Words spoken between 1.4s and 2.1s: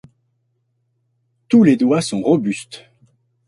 Tous les doigts